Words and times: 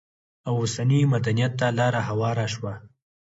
او 0.47 0.53
اوسني 0.61 0.99
مدنيت 1.13 1.51
ته 1.59 1.67
لار 1.77 1.95
هواره 2.07 2.45
شوه؛ 2.53 2.73